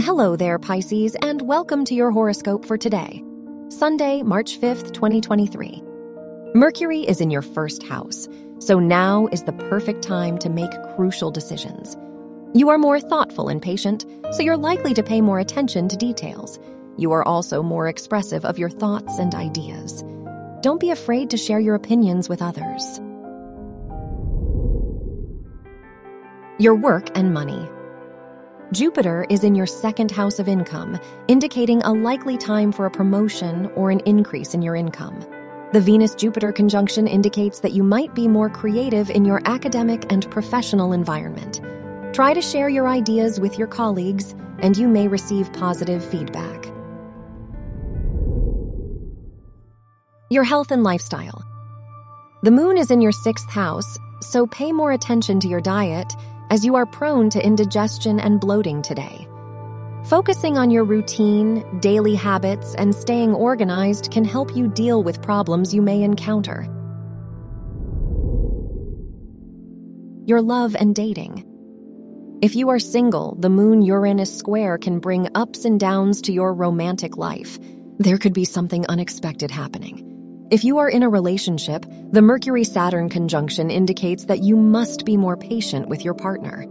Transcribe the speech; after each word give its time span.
Hello 0.00 0.36
there, 0.36 0.58
Pisces, 0.58 1.16
and 1.22 1.40
welcome 1.40 1.84
to 1.86 1.94
your 1.94 2.10
horoscope 2.10 2.66
for 2.66 2.76
today, 2.76 3.24
Sunday, 3.70 4.22
March 4.22 4.60
5th, 4.60 4.92
2023. 4.92 5.82
Mercury 6.54 7.00
is 7.00 7.22
in 7.22 7.30
your 7.30 7.40
first 7.40 7.82
house, 7.82 8.28
so 8.58 8.78
now 8.78 9.26
is 9.32 9.44
the 9.44 9.54
perfect 9.54 10.02
time 10.02 10.36
to 10.38 10.50
make 10.50 10.70
crucial 10.94 11.30
decisions. 11.30 11.96
You 12.52 12.68
are 12.68 12.76
more 12.76 13.00
thoughtful 13.00 13.48
and 13.48 13.60
patient, 13.62 14.04
so 14.32 14.42
you're 14.42 14.58
likely 14.58 14.92
to 14.92 15.02
pay 15.02 15.22
more 15.22 15.38
attention 15.38 15.88
to 15.88 15.96
details. 15.96 16.58
You 16.98 17.12
are 17.12 17.26
also 17.26 17.62
more 17.62 17.88
expressive 17.88 18.44
of 18.44 18.58
your 18.58 18.70
thoughts 18.70 19.18
and 19.18 19.34
ideas. 19.34 20.04
Don't 20.60 20.80
be 20.80 20.90
afraid 20.90 21.30
to 21.30 21.38
share 21.38 21.60
your 21.60 21.74
opinions 21.74 22.28
with 22.28 22.42
others. 22.42 23.00
Your 26.58 26.74
work 26.74 27.16
and 27.16 27.32
money. 27.32 27.66
Jupiter 28.72 29.24
is 29.30 29.44
in 29.44 29.54
your 29.54 29.66
second 29.66 30.10
house 30.10 30.40
of 30.40 30.48
income, 30.48 30.98
indicating 31.28 31.82
a 31.82 31.92
likely 31.92 32.36
time 32.36 32.72
for 32.72 32.86
a 32.86 32.90
promotion 32.90 33.66
or 33.76 33.92
an 33.92 34.00
increase 34.00 34.54
in 34.54 34.62
your 34.62 34.74
income. 34.74 35.20
The 35.72 35.80
Venus 35.80 36.16
Jupiter 36.16 36.50
conjunction 36.50 37.06
indicates 37.06 37.60
that 37.60 37.72
you 37.72 37.84
might 37.84 38.12
be 38.12 38.26
more 38.26 38.50
creative 38.50 39.08
in 39.08 39.24
your 39.24 39.40
academic 39.44 40.10
and 40.10 40.28
professional 40.32 40.92
environment. 40.92 41.60
Try 42.12 42.34
to 42.34 42.42
share 42.42 42.68
your 42.68 42.88
ideas 42.88 43.38
with 43.38 43.56
your 43.56 43.68
colleagues, 43.68 44.34
and 44.58 44.76
you 44.76 44.88
may 44.88 45.06
receive 45.06 45.52
positive 45.52 46.04
feedback. 46.04 46.66
Your 50.28 50.42
health 50.42 50.72
and 50.72 50.82
lifestyle. 50.82 51.44
The 52.42 52.50
moon 52.50 52.78
is 52.78 52.90
in 52.90 53.00
your 53.00 53.12
sixth 53.12 53.48
house, 53.48 53.96
so 54.22 54.44
pay 54.48 54.72
more 54.72 54.90
attention 54.90 55.38
to 55.40 55.48
your 55.48 55.60
diet 55.60 56.12
as 56.50 56.64
you 56.64 56.76
are 56.76 56.86
prone 56.86 57.30
to 57.30 57.44
indigestion 57.44 58.20
and 58.20 58.40
bloating 58.40 58.82
today. 58.82 59.26
Focusing 60.04 60.56
on 60.56 60.70
your 60.70 60.84
routine, 60.84 61.80
daily 61.80 62.14
habits, 62.14 62.74
and 62.76 62.94
staying 62.94 63.34
organized 63.34 64.12
can 64.12 64.24
help 64.24 64.54
you 64.54 64.68
deal 64.68 65.02
with 65.02 65.20
problems 65.22 65.74
you 65.74 65.82
may 65.82 66.02
encounter. 66.02 66.68
Your 70.26 70.42
love 70.42 70.76
and 70.76 70.94
dating. 70.94 71.44
If 72.42 72.54
you 72.54 72.68
are 72.68 72.78
single, 72.78 73.36
the 73.40 73.48
moon 73.48 73.82
Uranus 73.82 74.36
square 74.36 74.78
can 74.78 75.00
bring 75.00 75.28
ups 75.34 75.64
and 75.64 75.80
downs 75.80 76.22
to 76.22 76.32
your 76.32 76.54
romantic 76.54 77.16
life. 77.16 77.58
There 77.98 78.18
could 78.18 78.34
be 78.34 78.44
something 78.44 78.86
unexpected 78.88 79.50
happening. 79.50 80.15
If 80.48 80.62
you 80.62 80.78
are 80.78 80.88
in 80.88 81.02
a 81.02 81.08
relationship, 81.08 81.84
the 82.12 82.22
Mercury 82.22 82.62
Saturn 82.62 83.08
conjunction 83.08 83.68
indicates 83.68 84.26
that 84.26 84.44
you 84.44 84.56
must 84.56 85.04
be 85.04 85.16
more 85.16 85.36
patient 85.36 85.88
with 85.88 86.04
your 86.04 86.14
partner. 86.14 86.66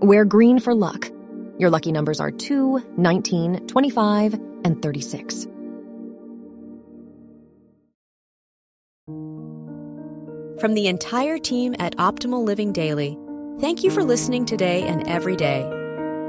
Wear 0.00 0.24
green 0.24 0.60
for 0.60 0.76
luck. 0.76 1.10
Your 1.58 1.70
lucky 1.70 1.90
numbers 1.90 2.20
are 2.20 2.30
2, 2.30 2.94
19, 2.96 3.66
25, 3.66 4.34
and 4.64 4.80
36. 4.80 5.48
From 10.60 10.74
the 10.74 10.86
entire 10.86 11.38
team 11.38 11.74
at 11.80 11.96
Optimal 11.96 12.44
Living 12.44 12.72
Daily, 12.72 13.18
thank 13.58 13.82
you 13.82 13.90
for 13.90 14.04
listening 14.04 14.44
today 14.44 14.82
and 14.82 15.08
every 15.08 15.34
day 15.34 15.81